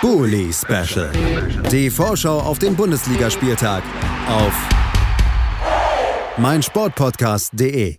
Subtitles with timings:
[0.00, 1.12] Bully Special.
[1.70, 3.82] Die Vorschau auf den Bundesligaspieltag
[4.28, 4.68] auf
[6.38, 7.98] meinsportpodcast.de.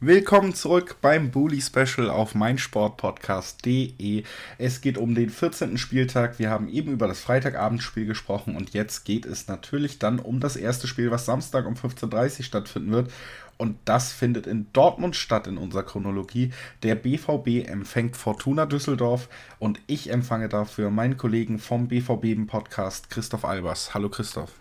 [0.00, 4.22] Willkommen zurück beim Bully Special auf meinsportpodcast.de.
[4.58, 5.78] Es geht um den 14.
[5.78, 6.38] Spieltag.
[6.38, 10.56] Wir haben eben über das Freitagabendspiel gesprochen und jetzt geht es natürlich dann um das
[10.56, 13.10] erste Spiel, was Samstag um 15.30 Uhr stattfinden wird.
[13.58, 16.52] Und das findet in Dortmund statt in unserer Chronologie.
[16.84, 19.28] Der BVB empfängt Fortuna Düsseldorf
[19.58, 23.94] und ich empfange dafür meinen Kollegen vom BVB Podcast Christoph Albers.
[23.94, 24.52] Hallo Christoph.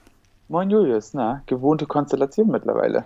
[0.50, 3.06] Moin Julius, na, gewohnte Konstellation mittlerweile.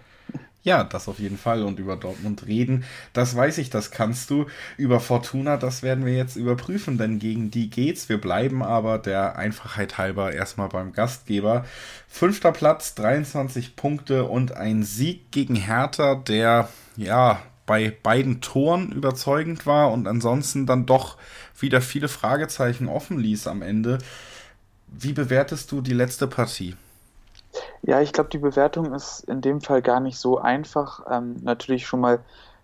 [0.63, 1.63] Ja, das auf jeden Fall.
[1.63, 2.83] Und über Dortmund reden,
[3.13, 4.45] das weiß ich, das kannst du.
[4.77, 8.09] Über Fortuna, das werden wir jetzt überprüfen, denn gegen die geht's.
[8.09, 11.65] Wir bleiben aber der Einfachheit halber erstmal beim Gastgeber.
[12.07, 19.65] Fünfter Platz, 23 Punkte und ein Sieg gegen Hertha, der ja bei beiden Toren überzeugend
[19.65, 21.17] war und ansonsten dann doch
[21.57, 23.97] wieder viele Fragezeichen offen ließ am Ende.
[24.87, 26.75] Wie bewertest du die letzte Partie?
[27.83, 31.05] Ja, ich glaube, die Bewertung ist in dem Fall gar nicht so einfach.
[31.09, 32.19] Ähm, natürlich schon mal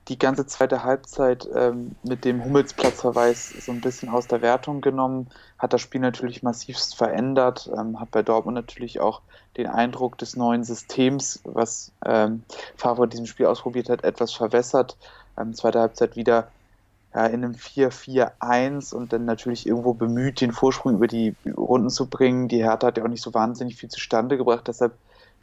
[0.07, 5.27] die ganze zweite Halbzeit ähm, mit dem Hummelsplatzverweis so ein bisschen aus der Wertung genommen,
[5.57, 9.21] hat das Spiel natürlich massivst verändert, ähm, hat bei Dortmund natürlich auch
[9.57, 12.43] den Eindruck des neuen Systems, was ähm,
[12.77, 14.97] Favre in diesem Spiel ausprobiert hat, etwas verwässert.
[15.37, 16.47] Ähm, zweite Halbzeit wieder
[17.13, 22.07] ja, in einem 4-4-1 und dann natürlich irgendwo bemüht, den Vorsprung über die Runden zu
[22.07, 22.47] bringen.
[22.47, 24.93] Die Hertha hat ja auch nicht so wahnsinnig viel zustande gebracht, deshalb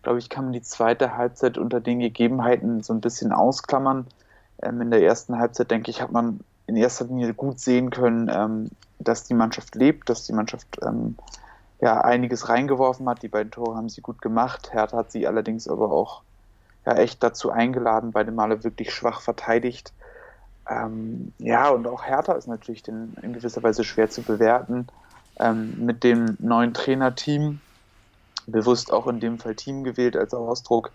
[0.04, 4.06] glaube ich, kann man die zweite Halbzeit unter den Gegebenheiten so ein bisschen ausklammern.
[4.62, 8.30] Ähm, in der ersten Halbzeit, denke ich, hat man in erster Linie gut sehen können,
[8.32, 11.16] ähm, dass die Mannschaft lebt, dass die Mannschaft ähm,
[11.80, 13.22] ja einiges reingeworfen hat.
[13.22, 14.72] Die beiden Tore haben sie gut gemacht.
[14.72, 16.22] Hertha hat sie allerdings aber auch
[16.86, 19.92] ja, echt dazu eingeladen, beide Male wirklich schwach verteidigt.
[20.68, 24.86] Ähm, ja, und auch Hertha ist natürlich den, in gewisser Weise schwer zu bewerten.
[25.38, 27.60] Ähm, mit dem neuen Trainerteam,
[28.46, 30.90] bewusst auch in dem Fall Team gewählt als Ausdruck,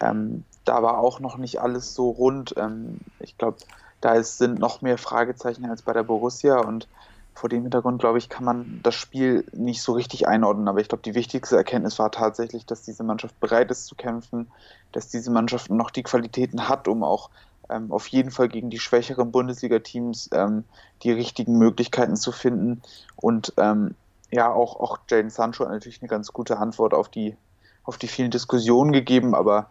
[0.00, 2.54] ähm, da war auch noch nicht alles so rund.
[2.56, 3.58] Ähm, ich glaube,
[4.00, 6.88] da ist, sind noch mehr Fragezeichen als bei der Borussia und
[7.34, 10.66] vor dem Hintergrund, glaube ich, kann man das Spiel nicht so richtig einordnen.
[10.66, 14.50] Aber ich glaube, die wichtigste Erkenntnis war tatsächlich, dass diese Mannschaft bereit ist zu kämpfen,
[14.90, 17.30] dass diese Mannschaft noch die Qualitäten hat, um auch
[17.70, 20.64] ähm, auf jeden Fall gegen die schwächeren Bundesliga-Teams ähm,
[21.04, 22.82] die richtigen Möglichkeiten zu finden.
[23.14, 23.94] Und ähm,
[24.30, 27.36] ja, auch, auch Jaden Sancho hat natürlich eine ganz gute Antwort auf die,
[27.84, 29.70] auf die vielen Diskussionen gegeben, aber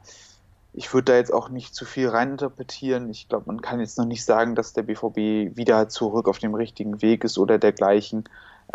[0.73, 3.09] ich würde da jetzt auch nicht zu viel reininterpretieren.
[3.09, 6.53] Ich glaube, man kann jetzt noch nicht sagen, dass der BVB wieder zurück auf dem
[6.53, 8.25] richtigen Weg ist oder dergleichen.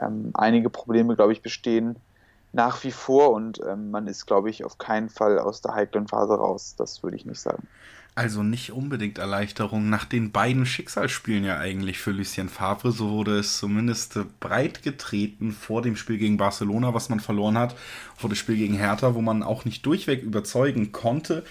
[0.00, 1.97] Ähm, einige Probleme, glaube ich, bestehen
[2.53, 6.09] nach wie vor und ähm, man ist, glaube ich, auf keinen Fall aus der heiklen
[6.09, 6.75] Phase raus.
[6.76, 7.66] Das würde ich nicht sagen.
[8.15, 12.93] Also nicht unbedingt Erleichterung nach den beiden Schicksalsspielen ja eigentlich für Lucien Favre.
[12.93, 17.75] So wurde es zumindest breit getreten vor dem Spiel gegen Barcelona, was man verloren hat,
[18.15, 21.43] vor dem Spiel gegen Hertha, wo man auch nicht durchweg überzeugen konnte.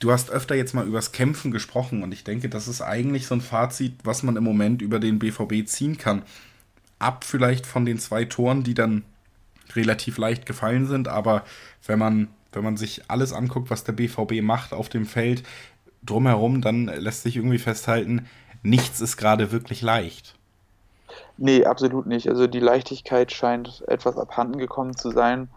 [0.00, 3.36] Du hast öfter jetzt mal übers Kämpfen gesprochen und ich denke, das ist eigentlich so
[3.36, 6.22] ein Fazit, was man im Moment über den BVB ziehen kann.
[6.98, 9.04] Ab vielleicht von den zwei Toren, die dann
[9.76, 11.44] relativ leicht gefallen sind, aber
[11.86, 15.42] wenn man wenn man sich alles anguckt, was der BVB macht auf dem Feld,
[16.02, 18.26] drumherum, dann lässt sich irgendwie festhalten,
[18.62, 20.34] nichts ist gerade wirklich leicht.
[21.36, 22.28] Nee, absolut nicht.
[22.28, 25.48] Also die Leichtigkeit scheint etwas abhanden gekommen zu sein.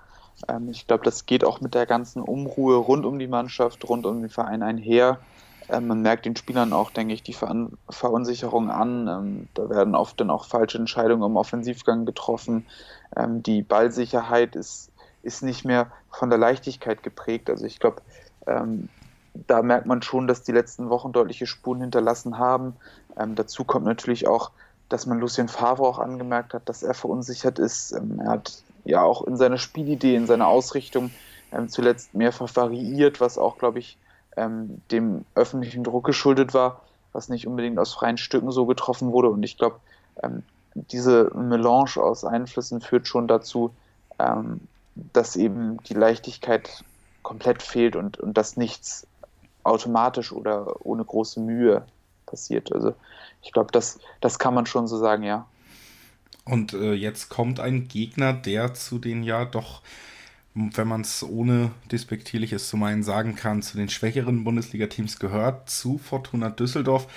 [0.48, 4.06] Ähm, ich glaube, das geht auch mit der ganzen Umruhe rund um die Mannschaft, rund
[4.06, 5.20] um den Verein einher.
[5.70, 9.08] Ähm, man merkt den Spielern auch, denke ich, die Ver Verunsicherung an.
[9.08, 12.66] Ähm, da werden oft dann auch falsche Entscheidungen im Offensivgang getroffen.
[13.16, 14.92] Ähm, die Ballsicherheit ist,
[15.24, 17.50] ist nicht mehr von der Leichtigkeit geprägt.
[17.50, 18.02] Also ich glaube,
[18.48, 18.90] ähm,
[19.48, 22.76] da merkt man schon, dass die letzten Wochen deutliche Spuren hinterlassen haben.
[23.18, 24.52] Ähm, dazu kommt natürlich auch,
[24.90, 27.92] dass man Lucien Favre auch angemerkt hat, dass er verunsichert ist.
[27.92, 31.12] Ähm, er hat ja auch in seiner Spielidee, in seiner Ausrichtung
[31.52, 33.98] ähm, zuletzt mehrfach variiert, was auch, glaube ich,
[34.38, 36.82] ähm, dem öffentlichen Druck geschuldet war,
[37.14, 39.30] was nicht unbedingt aus freien Stücken so getroffen wurde.
[39.30, 39.80] Und ich glaube,
[40.22, 40.44] ähm,
[40.76, 43.72] diese Melange aus Einflüssen führt schon dazu,
[44.20, 44.62] ähm,
[45.14, 46.84] dass eben die Leichtigkeit
[47.24, 49.08] komplett fehlt und, und dass nichts
[49.66, 51.86] automatisch oder ohne große Mühe
[52.26, 52.72] passiert.
[52.72, 52.94] Also
[53.42, 55.46] ich glaube, das, das kann man schon so sagen, ja.
[56.46, 59.82] Und äh, jetzt kommt ein Gegner, der zu den ja doch,
[60.54, 65.98] wenn man es ohne despektierliches zu meinen sagen kann, zu den schwächeren Bundesliga-Teams gehört, zu
[65.98, 67.08] Fortuna Düsseldorf.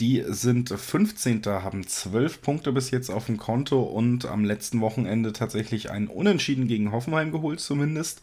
[0.00, 1.44] Die sind 15.
[1.44, 6.66] haben 12 Punkte bis jetzt auf dem Konto und am letzten Wochenende tatsächlich ein Unentschieden
[6.66, 8.20] gegen Hoffenheim geholt, zumindest.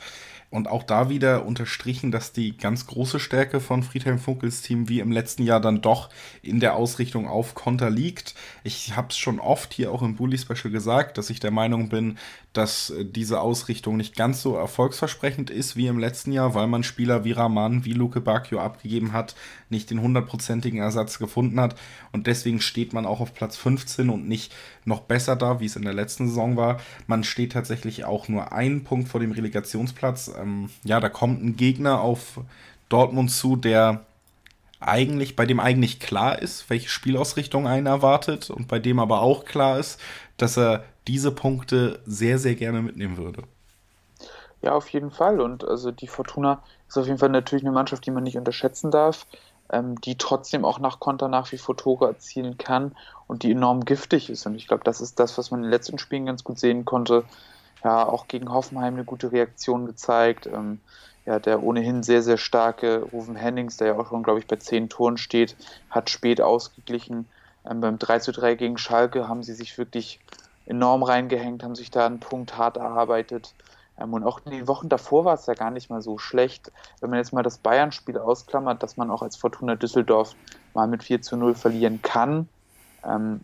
[0.52, 5.00] Und auch da wieder unterstrichen, dass die ganz große Stärke von Friedhelm Funkels Team wie
[5.00, 6.10] im letzten Jahr dann doch
[6.42, 8.34] in der Ausrichtung auf Konter liegt.
[8.64, 11.90] Ich habe es schon oft hier auch im Bully Special gesagt, dass ich der Meinung
[11.90, 12.18] bin,
[12.54, 16.84] dass äh, diese Ausrichtung nicht ganz so erfolgsversprechend ist wie im letzten Jahr, weil man
[16.84, 19.36] Spieler wie Rahman, wie Luke Bacchio abgegeben hat,
[19.70, 21.76] nicht den hundertprozentigen Ersatz gefunden hat
[22.12, 24.54] und deswegen steht man auch auf Platz 15 und nicht
[24.86, 26.80] noch besser da, wie es in der letzten Saison war.
[27.08, 30.32] Man steht tatsächlich auch nur einen Punkt vor dem Relegationsplatz.
[30.40, 32.42] Ähm, ja, da kommt ein Gegner auf
[32.90, 34.06] Dortmund zu, der
[34.80, 39.46] eigentlich, bei dem eigentlich klar ist, welche Spielausrichtung einen erwartet und bei dem aber auch
[39.46, 40.00] klar ist,
[40.38, 43.42] dass er diese Punkte sehr, sehr gerne mitnehmen würde.
[44.62, 45.42] Ja, auf jeden Fall.
[45.42, 48.92] Und also die Fortuna ist auf jeden Fall natürlich eine Mannschaft, die man nicht unterschätzen
[48.92, 49.26] darf,
[49.72, 52.96] ähm, die trotzdem auch nach Konter nach wie vor Tore erzielen kann
[53.26, 54.46] und die enorm giftig ist.
[54.46, 56.86] Und ich glaube, das ist das, was man in den letzten Spielen ganz gut sehen
[56.86, 57.24] konnte.
[57.84, 60.46] Ja, auch gegen Hoffenheim eine gute Reaktion gezeigt.
[60.46, 60.80] Ähm,
[61.26, 64.58] ja, der ohnehin sehr, sehr starke Rufen Hennings, der ja auch schon, glaube ich, bei
[64.58, 65.56] zehn Toren steht,
[65.90, 67.26] hat spät ausgeglichen.
[67.68, 70.20] Ähm, beim 3 zu 3 gegen Schalke haben sie sich wirklich
[70.70, 73.54] enorm reingehängt, haben sich da einen Punkt hart erarbeitet.
[74.00, 76.72] Ähm, und auch in den Wochen davor war es ja gar nicht mal so schlecht.
[77.02, 80.36] Wenn man jetzt mal das Bayern-Spiel ausklammert, dass man auch als Fortuna Düsseldorf
[80.74, 82.48] mal mit 4 zu 0 verlieren kann.
[83.04, 83.42] Ähm,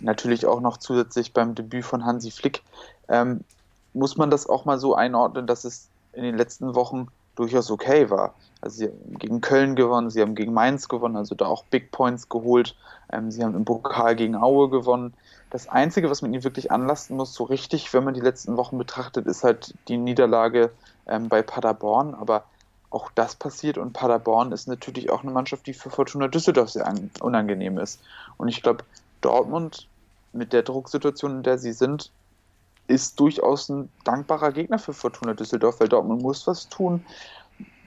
[0.00, 2.62] natürlich auch noch zusätzlich beim Debüt von Hansi Flick.
[3.08, 3.44] Ähm,
[3.94, 8.10] muss man das auch mal so einordnen, dass es in den letzten Wochen durchaus okay
[8.10, 8.34] war.
[8.60, 11.90] Also sie haben gegen Köln gewonnen, sie haben gegen Mainz gewonnen, also da auch Big
[11.90, 12.76] Points geholt.
[13.10, 15.14] Ähm, sie haben im Pokal gegen Aue gewonnen.
[15.52, 18.78] Das Einzige, was man ihnen wirklich anlasten muss, so richtig, wenn man die letzten Wochen
[18.78, 20.70] betrachtet, ist halt die Niederlage
[21.06, 22.14] ähm, bei Paderborn.
[22.14, 22.44] Aber
[22.88, 26.90] auch das passiert und Paderborn ist natürlich auch eine Mannschaft, die für Fortuna Düsseldorf sehr
[27.20, 28.00] unangenehm ist.
[28.38, 28.84] Und ich glaube,
[29.20, 29.88] Dortmund
[30.32, 32.10] mit der Drucksituation, in der sie sind,
[32.86, 37.04] ist durchaus ein dankbarer Gegner für Fortuna Düsseldorf, weil Dortmund muss was tun.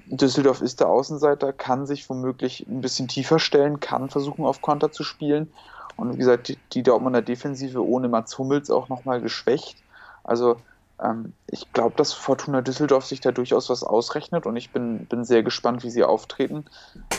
[0.06, 4.92] Düsseldorf ist der Außenseiter, kann sich womöglich ein bisschen tiefer stellen, kann versuchen, auf Konter
[4.92, 5.52] zu spielen.
[5.98, 9.78] Und wie gesagt, die, Dortmunder Defensive ohne Mats Hummels auch nochmal geschwächt.
[10.24, 10.58] Also
[11.02, 15.24] ähm, ich glaube, dass Fortuna Düsseldorf sich da durchaus was ausrechnet und ich bin, bin
[15.24, 16.66] sehr gespannt, wie sie auftreten.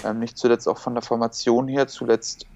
[0.04, 2.46] Ähm, nicht zuletzt auch von der Formation her, zuletzt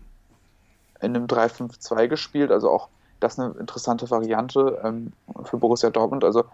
[1.00, 2.88] in einem 3-5-2 gespielt, also auch
[3.20, 5.12] das eine interessante Variante ähm,
[5.44, 6.24] für Borussia Dortmund.
[6.24, 6.44] Also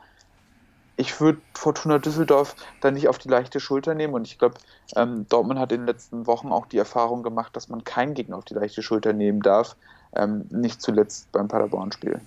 [0.97, 4.57] ich würde Fortuna Düsseldorf da nicht auf die leichte Schulter nehmen und ich glaube,
[4.95, 8.37] ähm, Dortmund hat in den letzten Wochen auch die Erfahrung gemacht, dass man keinen Gegner
[8.37, 9.77] auf die leichte Schulter nehmen darf,
[10.15, 12.21] ähm, nicht zuletzt beim Paderborn-Spiel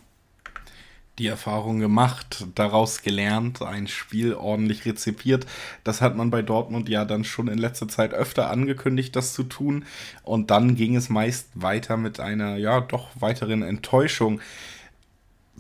[1.19, 5.45] die Erfahrung gemacht, daraus gelernt, ein Spiel ordentlich rezipiert.
[5.83, 9.43] Das hat man bei Dortmund ja dann schon in letzter Zeit öfter angekündigt, das zu
[9.43, 9.85] tun.
[10.23, 14.39] Und dann ging es meist weiter mit einer, ja, doch weiteren Enttäuschung.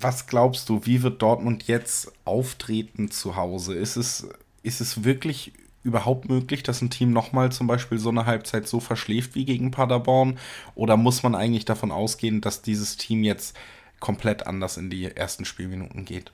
[0.01, 3.75] Was glaubst du, wie wird Dortmund jetzt auftreten zu Hause?
[3.75, 4.29] Ist es,
[4.63, 5.51] ist es wirklich
[5.83, 9.71] überhaupt möglich, dass ein Team nochmal zum Beispiel so eine Halbzeit so verschläft wie gegen
[9.71, 10.37] Paderborn?
[10.75, 13.57] Oder muss man eigentlich davon ausgehen, dass dieses Team jetzt
[13.99, 16.31] komplett anders in die ersten Spielminuten geht.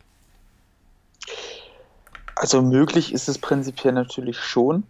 [2.36, 4.84] Also möglich ist es prinzipiell natürlich schon.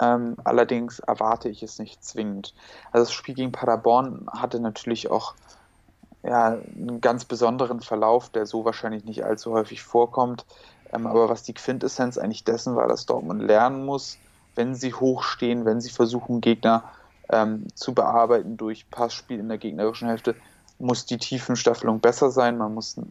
[0.00, 2.54] Ähm, allerdings erwarte ich es nicht zwingend.
[2.92, 5.34] Also das Spiel gegen Paderborn hatte natürlich auch
[6.22, 10.44] ja, einen ganz besonderen Verlauf, der so wahrscheinlich nicht allzu häufig vorkommt.
[10.92, 14.18] Ähm, aber was die Quintessenz eigentlich dessen war, dass Dortmund lernen muss,
[14.54, 16.84] wenn sie hochstehen, wenn sie versuchen, Gegner
[17.30, 20.34] ähm, zu bearbeiten durch Passspiel in der gegnerischen Hälfte,
[20.78, 23.02] muss die Tiefenstaffelung besser sein, man muss äh,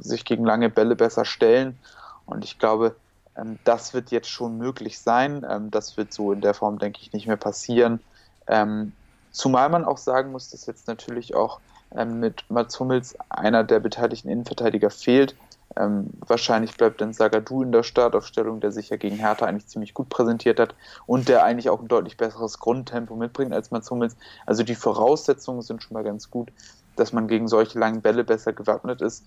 [0.00, 1.78] sich gegen lange Bälle besser stellen.
[2.24, 2.96] Und ich glaube,
[3.36, 5.44] ähm, das wird jetzt schon möglich sein.
[5.48, 8.00] Ähm, das wird so in der Form, denke ich, nicht mehr passieren.
[8.46, 8.92] Ähm,
[9.30, 11.60] zumal man auch sagen muss, dass jetzt natürlich auch
[11.94, 15.34] mit Mats Hummels einer der beteiligten Innenverteidiger fehlt.
[15.74, 20.08] wahrscheinlich bleibt dann Sagadu in der Startaufstellung, der sich ja gegen Hertha eigentlich ziemlich gut
[20.08, 20.74] präsentiert hat
[21.06, 24.16] und der eigentlich auch ein deutlich besseres Grundtempo mitbringt als Mats Hummels.
[24.46, 26.50] Also die Voraussetzungen sind schon mal ganz gut
[26.96, 29.24] dass man gegen solche langen Bälle besser gewappnet ist.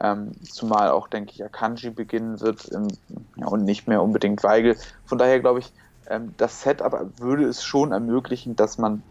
[0.00, 2.88] Ähm, zumal auch, denke ich, Akanji beginnen wird im,
[3.36, 4.76] ja, und nicht mehr unbedingt Weigel.
[5.04, 5.72] Von daher glaube ich,
[6.08, 9.02] ähm, das Setup würde es schon ermöglichen, dass man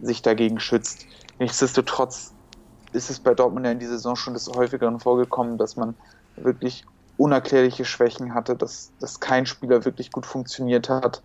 [0.00, 1.06] sich dagegen schützt.
[1.38, 2.32] Nichtsdestotrotz
[2.92, 5.94] ist es bei Dortmund ja in dieser Saison schon des Häufigeren vorgekommen, dass man
[6.36, 6.84] wirklich
[7.16, 11.22] unerklärliche Schwächen hatte, dass, dass kein Spieler wirklich gut funktioniert hat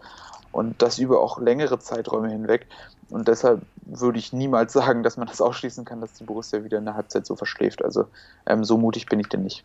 [0.51, 2.67] und das über auch längere Zeiträume hinweg.
[3.09, 6.79] Und deshalb würde ich niemals sagen, dass man das ausschließen kann, dass die Borussia wieder
[6.79, 7.83] in der Halbzeit so verschläft.
[7.83, 8.07] Also
[8.45, 9.63] ähm, so mutig bin ich denn nicht.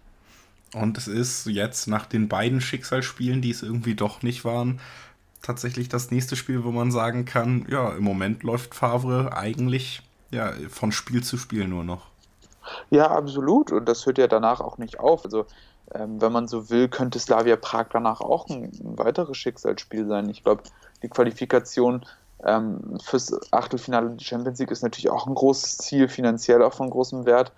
[0.75, 4.81] Und es ist jetzt nach den beiden Schicksalsspielen, die es irgendwie doch nicht waren,
[5.43, 10.53] tatsächlich das nächste Spiel, wo man sagen kann, ja, im Moment läuft Favre eigentlich ja,
[10.69, 12.07] von Spiel zu Spiel nur noch.
[12.91, 13.73] Ja, absolut.
[13.73, 15.25] Und das hört ja danach auch nicht auf.
[15.25, 15.47] Also
[15.95, 20.29] ähm, wenn man so will, könnte Slavia Prag danach auch ein, ein weiteres Schicksalsspiel sein.
[20.29, 20.63] Ich glaube,
[21.03, 22.05] die Qualifikation
[22.45, 26.91] ähm, fürs Achtelfinale der Champions League ist natürlich auch ein großes Ziel, finanziell auch von
[26.91, 27.53] großem Wert.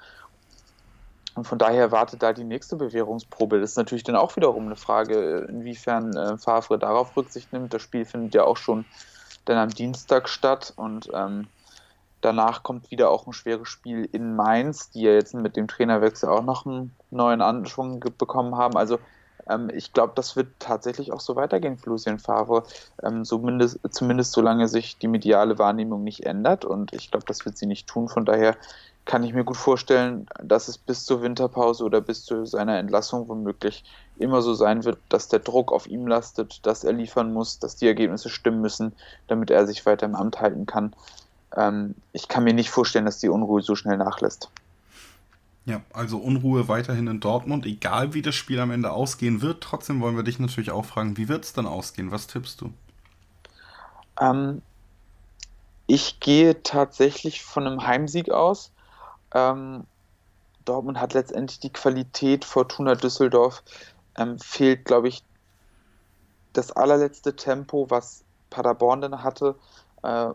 [1.35, 3.61] Und von daher wartet da die nächste Bewährungsprobe.
[3.61, 7.73] Das ist natürlich dann auch wiederum eine Frage, inwiefern äh, Favre darauf Rücksicht nimmt.
[7.73, 8.85] Das Spiel findet ja auch schon
[9.45, 11.47] dann am Dienstag statt und ähm,
[12.21, 16.29] danach kommt wieder auch ein schweres Spiel in Mainz, die ja jetzt mit dem Trainerwechsel
[16.29, 18.77] auch noch einen neuen Anschwung bekommen haben.
[18.77, 18.99] Also
[19.49, 22.65] ähm, ich glaube, das wird tatsächlich auch so weitergehen für Lucien Favre,
[23.03, 27.57] ähm, zumindest, zumindest solange sich die mediale Wahrnehmung nicht ändert und ich glaube, das wird
[27.57, 28.09] sie nicht tun.
[28.09, 28.57] Von daher
[29.05, 33.29] kann ich mir gut vorstellen, dass es bis zur Winterpause oder bis zu seiner Entlassung
[33.29, 33.85] womöglich
[34.19, 37.77] immer so sein wird, dass der Druck auf ihm lastet, dass er liefern muss, dass
[37.77, 38.93] die Ergebnisse stimmen müssen,
[39.27, 40.95] damit er sich weiter im Amt halten kann.
[41.57, 44.51] Ähm, ich kann mir nicht vorstellen, dass die Unruhe so schnell nachlässt.
[45.71, 49.63] Ja, also Unruhe weiterhin in Dortmund, egal wie das Spiel am Ende ausgehen wird.
[49.63, 52.11] Trotzdem wollen wir dich natürlich auch fragen, wie wird es dann ausgehen?
[52.11, 52.73] Was tippst du?
[54.21, 54.63] Ähm,
[55.87, 58.73] ich gehe tatsächlich von einem Heimsieg aus.
[59.33, 59.85] Ähm,
[60.65, 63.63] Dortmund hat letztendlich die Qualität, Fortuna Düsseldorf
[64.19, 65.23] ähm, fehlt, glaube ich,
[66.53, 69.55] das allerletzte Tempo, was Paderborn dann hatte,
[70.03, 70.31] äh,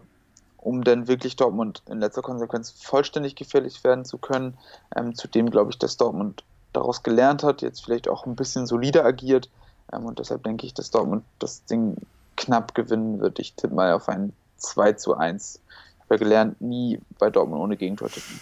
[0.65, 4.57] um dann wirklich Dortmund in letzter Konsequenz vollständig gefährlich werden zu können.
[4.95, 6.43] Ähm, zudem glaube ich, dass Dortmund
[6.73, 9.49] daraus gelernt hat, jetzt vielleicht auch ein bisschen solider agiert
[9.93, 11.97] ähm, und deshalb denke ich, dass Dortmund das Ding
[12.35, 13.37] knapp gewinnen wird.
[13.37, 15.59] Ich tippe mal auf ein 2 zu 1.
[15.67, 18.39] Ich habe ja gelernt, nie bei Dortmund ohne Gegentor tippen.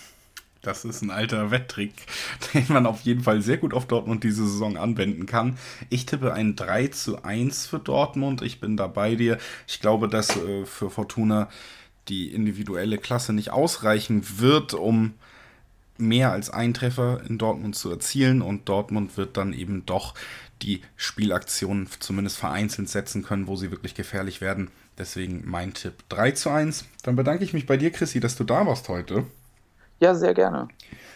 [0.61, 1.93] Das ist ein alter Wetttrick,
[2.53, 5.57] den man auf jeden Fall sehr gut auf Dortmund diese Saison anwenden kann.
[5.89, 8.41] Ich tippe ein 3 zu 1 für Dortmund.
[8.41, 9.39] Ich bin da bei dir.
[9.67, 11.49] Ich glaube, dass äh, für Fortuna
[12.09, 15.13] die individuelle Klasse nicht ausreichen wird, um
[15.97, 18.41] mehr als ein Treffer in Dortmund zu erzielen.
[18.41, 20.13] Und Dortmund wird dann eben doch
[20.61, 24.71] die Spielaktionen zumindest vereinzelt setzen können, wo sie wirklich gefährlich werden.
[24.97, 26.85] Deswegen mein Tipp 3 zu 1.
[27.03, 29.25] Dann bedanke ich mich bei dir, Chrissy, dass du da warst heute.
[30.03, 30.67] Ja, sehr gerne.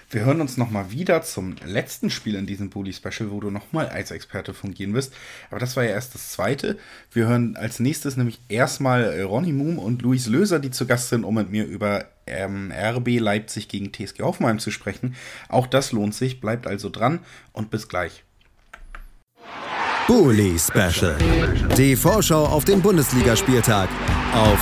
[0.10, 3.90] Wir hören uns nochmal wieder zum letzten Spiel in diesem Bully Special, wo du nochmal
[3.90, 5.14] als Experte fungieren wirst.
[5.52, 6.78] Aber das war ja erst das zweite.
[7.12, 11.10] Wir hören als nächstes nämlich erstmal äh, Ronny Moom und Luis Löser, die zu Gast
[11.10, 15.16] sind, um mit mir über ähm, RB Leipzig gegen TSG Hoffenheim zu sprechen.
[15.50, 16.40] Auch das lohnt sich.
[16.40, 17.20] Bleibt also dran
[17.52, 18.24] und bis gleich.
[20.08, 21.18] Bully Special.
[21.78, 23.90] Die Vorschau auf den Bundesligaspieltag
[24.34, 24.60] auf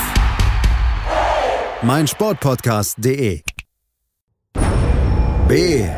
[1.82, 3.42] meinsportpodcast.de.
[5.48, 5.88] BVB.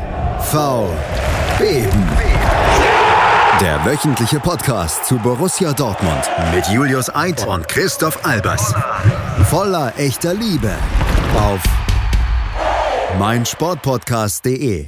[3.59, 8.75] Der wöchentliche Podcast zu Borussia Dortmund mit Julius Eid und Christoph Albers.
[9.49, 10.71] Voller echter Liebe
[11.35, 11.61] auf
[13.17, 14.85] meinsportpodcast.de.